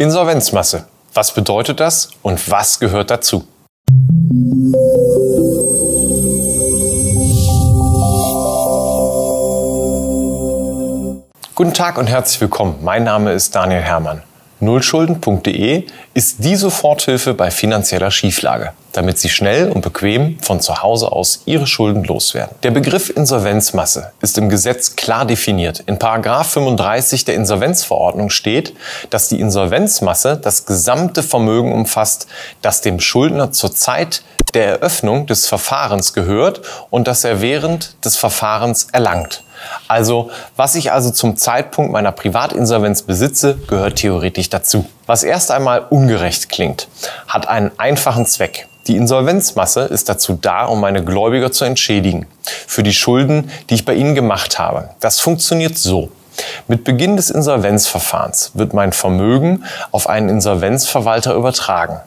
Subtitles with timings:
[0.00, 0.86] Insolvenzmasse.
[1.12, 3.46] Was bedeutet das und was gehört dazu?
[11.54, 12.78] Guten Tag und herzlich willkommen.
[12.80, 14.22] Mein Name ist Daniel Hermann.
[14.60, 21.10] Nullschulden.de ist die Soforthilfe bei finanzieller Schieflage, damit Sie schnell und bequem von zu Hause
[21.12, 22.54] aus Ihre Schulden loswerden.
[22.62, 25.82] Der Begriff Insolvenzmasse ist im Gesetz klar definiert.
[25.86, 28.74] In 35 der Insolvenzverordnung steht,
[29.08, 32.26] dass die Insolvenzmasse das gesamte Vermögen umfasst,
[32.60, 34.22] das dem Schuldner zur Zeit
[34.54, 39.42] der Eröffnung des Verfahrens gehört und das er während des Verfahrens erlangt.
[39.88, 44.86] Also, was ich also zum Zeitpunkt meiner Privatinsolvenz besitze, gehört theoretisch dazu.
[45.06, 46.88] Was erst einmal ungerecht klingt,
[47.28, 48.66] hat einen einfachen Zweck.
[48.86, 52.26] Die Insolvenzmasse ist dazu da, um meine Gläubiger zu entschädigen
[52.66, 54.90] für die Schulden, die ich bei ihnen gemacht habe.
[55.00, 56.10] Das funktioniert so.
[56.68, 62.00] Mit Beginn des Insolvenzverfahrens wird mein Vermögen auf einen Insolvenzverwalter übertragen.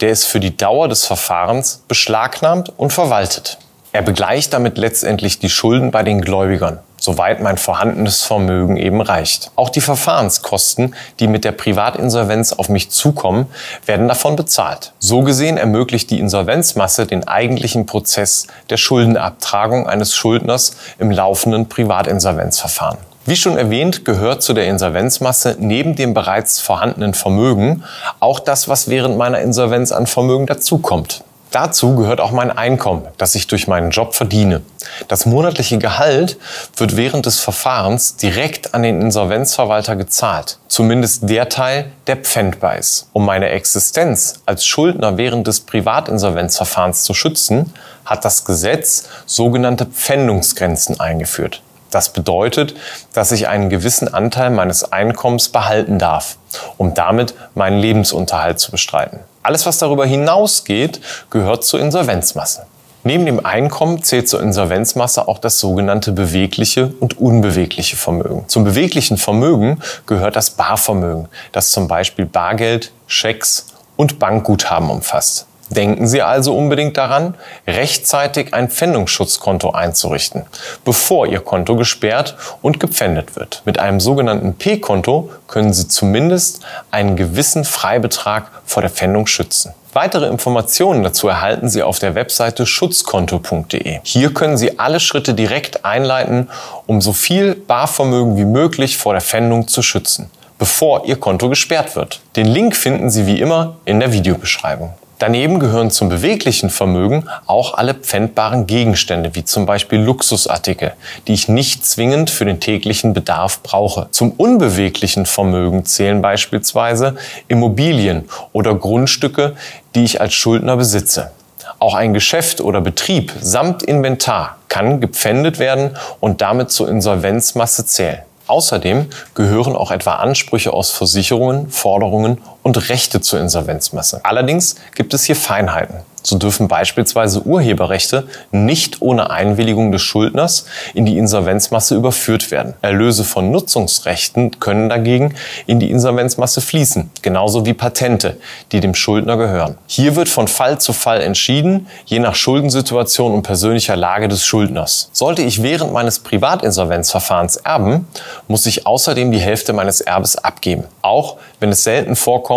[0.00, 3.58] Der ist für die Dauer des Verfahrens beschlagnahmt und verwaltet.
[3.92, 9.50] Er begleicht damit letztendlich die Schulden bei den Gläubigern soweit mein vorhandenes Vermögen eben reicht.
[9.56, 13.46] Auch die Verfahrenskosten, die mit der Privatinsolvenz auf mich zukommen,
[13.86, 14.92] werden davon bezahlt.
[15.00, 22.98] So gesehen ermöglicht die Insolvenzmasse den eigentlichen Prozess der Schuldenabtragung eines Schuldners im laufenden Privatinsolvenzverfahren.
[23.26, 27.84] Wie schon erwähnt, gehört zu der Insolvenzmasse neben dem bereits vorhandenen Vermögen
[28.18, 31.22] auch das, was während meiner Insolvenz an Vermögen dazukommt.
[31.50, 34.62] Dazu gehört auch mein Einkommen, das ich durch meinen Job verdiene.
[35.08, 36.38] Das monatliche Gehalt
[36.76, 40.58] wird während des Verfahrens direkt an den Insolvenzverwalter gezahlt.
[40.68, 43.08] Zumindest der Teil, der pfändbar ist.
[43.12, 51.00] Um meine Existenz als Schuldner während des Privatinsolvenzverfahrens zu schützen, hat das Gesetz sogenannte Pfändungsgrenzen
[51.00, 51.62] eingeführt.
[51.90, 52.74] Das bedeutet,
[53.12, 56.36] dass ich einen gewissen Anteil meines Einkommens behalten darf,
[56.78, 59.20] um damit meinen Lebensunterhalt zu bestreiten.
[59.42, 62.66] Alles, was darüber hinausgeht, gehört zur Insolvenzmasse.
[63.02, 68.44] Neben dem Einkommen zählt zur Insolvenzmasse auch das sogenannte bewegliche und unbewegliche Vermögen.
[68.46, 75.46] Zum beweglichen Vermögen gehört das Barvermögen, das zum Beispiel Bargeld, Schecks und Bankguthaben umfasst.
[75.70, 80.44] Denken Sie also unbedingt daran, rechtzeitig ein Pfändungsschutzkonto einzurichten,
[80.84, 83.62] bevor Ihr Konto gesperrt und gepfändet wird.
[83.64, 89.72] Mit einem sogenannten P-Konto können Sie zumindest einen gewissen Freibetrag vor der Pfändung schützen.
[89.92, 94.00] Weitere Informationen dazu erhalten Sie auf der Webseite schutzkonto.de.
[94.02, 96.48] Hier können Sie alle Schritte direkt einleiten,
[96.86, 101.94] um so viel Barvermögen wie möglich vor der Pfändung zu schützen, bevor Ihr Konto gesperrt
[101.94, 102.20] wird.
[102.34, 104.94] Den Link finden Sie wie immer in der Videobeschreibung.
[105.20, 110.94] Daneben gehören zum beweglichen Vermögen auch alle pfändbaren Gegenstände, wie zum Beispiel Luxusartikel,
[111.26, 114.08] die ich nicht zwingend für den täglichen Bedarf brauche.
[114.12, 117.16] Zum unbeweglichen Vermögen zählen beispielsweise
[117.48, 119.56] Immobilien oder Grundstücke,
[119.94, 121.32] die ich als Schuldner besitze.
[121.78, 128.20] Auch ein Geschäft oder Betrieb samt Inventar kann gepfändet werden und damit zur Insolvenzmasse zählen.
[128.50, 134.20] Außerdem gehören auch etwa Ansprüche aus Versicherungen, Forderungen und Rechte zur Insolvenzmasse.
[134.24, 136.02] Allerdings gibt es hier Feinheiten.
[136.22, 142.74] So dürfen beispielsweise Urheberrechte nicht ohne Einwilligung des Schuldners in die Insolvenzmasse überführt werden.
[142.82, 145.34] Erlöse von Nutzungsrechten können dagegen
[145.66, 148.36] in die Insolvenzmasse fließen, genauso wie Patente,
[148.72, 149.78] die dem Schuldner gehören.
[149.86, 155.08] Hier wird von Fall zu Fall entschieden, je nach Schuldensituation und persönlicher Lage des Schuldners.
[155.12, 158.06] Sollte ich während meines Privatinsolvenzverfahrens erben,
[158.46, 160.84] muss ich außerdem die Hälfte meines Erbes abgeben.
[161.00, 162.49] Auch wenn es selten vorkommt,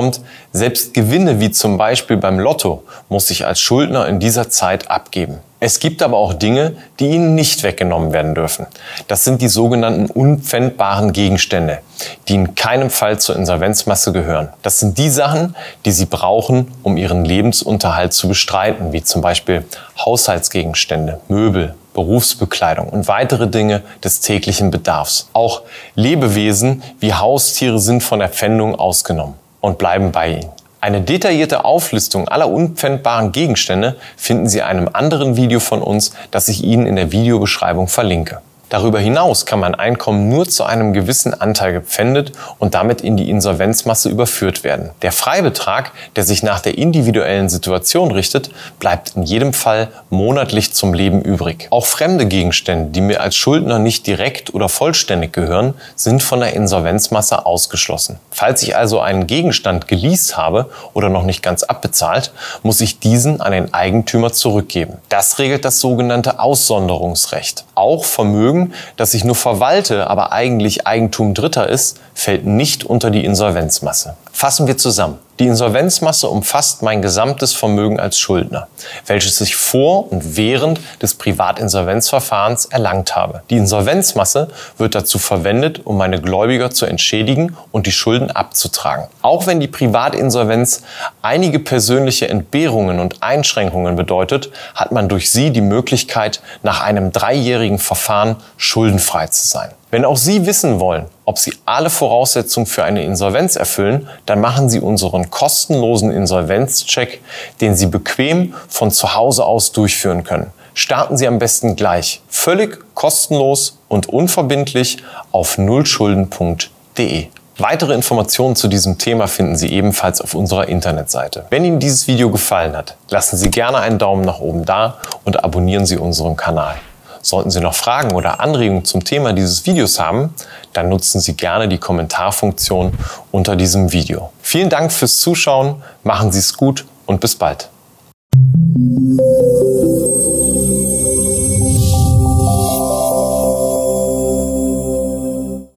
[0.51, 5.39] selbst Gewinne wie zum Beispiel beim Lotto muss ich als Schuldner in dieser Zeit abgeben.
[5.65, 8.65] Es gibt aber auch Dinge, die Ihnen nicht weggenommen werden dürfen.
[9.07, 11.79] Das sind die sogenannten unpfändbaren Gegenstände,
[12.27, 14.49] die in keinem Fall zur Insolvenzmasse gehören.
[14.61, 15.55] Das sind die Sachen,
[15.85, 19.63] die Sie brauchen, um Ihren Lebensunterhalt zu bestreiten, wie zum Beispiel
[20.03, 25.29] Haushaltsgegenstände, Möbel, Berufsbekleidung und weitere Dinge des täglichen Bedarfs.
[25.31, 25.61] Auch
[25.95, 30.51] Lebewesen wie Haustiere sind von der Pfändung ausgenommen und bleiben bei Ihnen.
[30.81, 36.49] Eine detaillierte Auflistung aller unpfändbaren Gegenstände finden Sie in einem anderen Video von uns, das
[36.49, 38.41] ich Ihnen in der Videobeschreibung verlinke.
[38.73, 43.29] Darüber hinaus kann mein Einkommen nur zu einem gewissen Anteil gepfändet und damit in die
[43.29, 44.89] Insolvenzmasse überführt werden.
[45.03, 48.49] Der Freibetrag, der sich nach der individuellen Situation richtet,
[48.79, 51.67] bleibt in jedem Fall monatlich zum Leben übrig.
[51.69, 56.53] Auch fremde Gegenstände, die mir als Schuldner nicht direkt oder vollständig gehören, sind von der
[56.53, 58.17] Insolvenzmasse ausgeschlossen.
[58.31, 62.31] Falls ich also einen Gegenstand geleast habe oder noch nicht ganz abbezahlt,
[62.63, 64.97] muss ich diesen an den Eigentümer zurückgeben.
[65.09, 67.65] Das regelt das sogenannte Aussonderungsrecht.
[67.75, 68.62] Auch Vermögen
[68.95, 74.15] Das ich nur verwalte, aber eigentlich Eigentum Dritter ist, fällt nicht unter die Insolvenzmasse.
[74.31, 75.19] Fassen wir zusammen.
[75.39, 78.67] Die Insolvenzmasse umfasst mein gesamtes Vermögen als Schuldner,
[79.07, 83.41] welches ich vor und während des Privatinsolvenzverfahrens erlangt habe.
[83.49, 89.07] Die Insolvenzmasse wird dazu verwendet, um meine Gläubiger zu entschädigen und die Schulden abzutragen.
[89.23, 90.83] Auch wenn die Privatinsolvenz
[91.23, 97.79] einige persönliche Entbehrungen und Einschränkungen bedeutet, hat man durch sie die Möglichkeit, nach einem dreijährigen
[97.79, 99.71] Verfahren schuldenfrei zu sein.
[99.93, 104.67] Wenn auch Sie wissen wollen, ob Sie alle Voraussetzungen für eine Insolvenz erfüllen, dann machen
[104.67, 107.21] Sie unseren kostenlosen Insolvenzcheck,
[107.61, 110.51] den Sie bequem von zu Hause aus durchführen können.
[110.73, 114.97] Starten Sie am besten gleich, völlig kostenlos und unverbindlich
[115.31, 117.27] auf nullschulden.de.
[117.59, 121.45] Weitere Informationen zu diesem Thema finden Sie ebenfalls auf unserer Internetseite.
[121.51, 125.43] Wenn Ihnen dieses Video gefallen hat, lassen Sie gerne einen Daumen nach oben da und
[125.43, 126.77] abonnieren Sie unseren Kanal.
[127.23, 130.35] Sollten Sie noch Fragen oder Anregungen zum Thema dieses Videos haben,
[130.73, 132.93] dann nutzen Sie gerne die Kommentarfunktion
[133.31, 134.31] unter diesem Video.
[134.41, 137.69] Vielen Dank fürs Zuschauen, machen Sie es gut und bis bald.